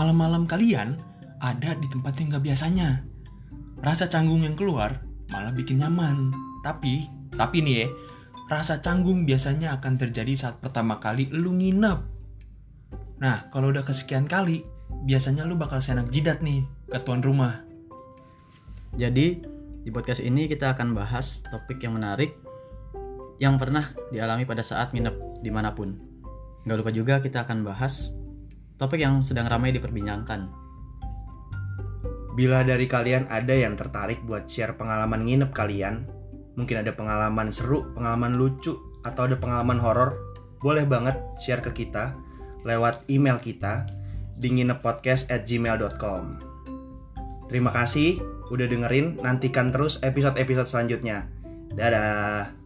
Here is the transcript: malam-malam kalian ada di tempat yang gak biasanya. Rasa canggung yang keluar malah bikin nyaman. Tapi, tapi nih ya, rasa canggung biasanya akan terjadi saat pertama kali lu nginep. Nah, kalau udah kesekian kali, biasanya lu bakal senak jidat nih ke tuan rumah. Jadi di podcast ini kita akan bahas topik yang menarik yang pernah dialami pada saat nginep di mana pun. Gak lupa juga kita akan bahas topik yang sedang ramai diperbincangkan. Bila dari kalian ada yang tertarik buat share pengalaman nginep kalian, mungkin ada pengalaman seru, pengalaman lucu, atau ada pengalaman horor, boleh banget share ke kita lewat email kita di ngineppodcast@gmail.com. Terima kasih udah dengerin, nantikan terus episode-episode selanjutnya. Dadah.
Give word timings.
malam-malam 0.00 0.48
kalian 0.48 0.96
ada 1.44 1.76
di 1.76 1.84
tempat 1.92 2.16
yang 2.16 2.32
gak 2.32 2.44
biasanya. 2.48 3.04
Rasa 3.84 4.08
canggung 4.08 4.48
yang 4.48 4.56
keluar 4.56 5.04
malah 5.28 5.52
bikin 5.52 5.84
nyaman. 5.84 6.32
Tapi, 6.64 7.04
tapi 7.36 7.60
nih 7.60 7.74
ya, 7.84 7.86
rasa 8.48 8.80
canggung 8.80 9.28
biasanya 9.28 9.76
akan 9.76 10.00
terjadi 10.00 10.32
saat 10.32 10.56
pertama 10.56 10.96
kali 11.04 11.28
lu 11.28 11.52
nginep. 11.52 11.98
Nah, 13.20 13.52
kalau 13.52 13.68
udah 13.68 13.84
kesekian 13.84 14.24
kali, 14.24 14.64
biasanya 15.04 15.44
lu 15.44 15.60
bakal 15.60 15.84
senak 15.84 16.08
jidat 16.08 16.40
nih 16.40 16.64
ke 16.88 16.96
tuan 17.04 17.20
rumah. 17.20 17.60
Jadi 18.96 19.36
di 19.84 19.90
podcast 19.92 20.24
ini 20.24 20.48
kita 20.48 20.72
akan 20.72 20.96
bahas 20.96 21.44
topik 21.52 21.84
yang 21.84 22.00
menarik 22.00 22.40
yang 23.36 23.60
pernah 23.60 23.84
dialami 24.12 24.48
pada 24.48 24.64
saat 24.64 24.96
nginep 24.96 25.44
di 25.44 25.52
mana 25.52 25.76
pun. 25.76 25.92
Gak 26.64 26.76
lupa 26.80 26.92
juga 26.92 27.20
kita 27.20 27.44
akan 27.44 27.64
bahas 27.64 28.16
topik 28.80 29.04
yang 29.04 29.20
sedang 29.20 29.44
ramai 29.44 29.76
diperbincangkan. 29.76 30.48
Bila 32.32 32.64
dari 32.64 32.88
kalian 32.88 33.28
ada 33.28 33.52
yang 33.52 33.76
tertarik 33.76 34.24
buat 34.24 34.48
share 34.48 34.72
pengalaman 34.80 35.28
nginep 35.28 35.52
kalian, 35.52 36.08
mungkin 36.56 36.80
ada 36.80 36.96
pengalaman 36.96 37.52
seru, 37.52 37.92
pengalaman 37.92 38.40
lucu, 38.40 38.80
atau 39.04 39.28
ada 39.28 39.36
pengalaman 39.36 39.76
horor, 39.76 40.16
boleh 40.64 40.88
banget 40.88 41.20
share 41.36 41.60
ke 41.60 41.84
kita 41.84 42.16
lewat 42.64 43.04
email 43.12 43.36
kita 43.36 43.84
di 44.40 44.48
ngineppodcast@gmail.com. 44.56 46.24
Terima 47.52 47.70
kasih 47.74 48.22
udah 48.48 48.66
dengerin, 48.66 49.20
nantikan 49.20 49.68
terus 49.74 50.00
episode-episode 50.00 50.68
selanjutnya. 50.68 51.28
Dadah. 51.76 52.59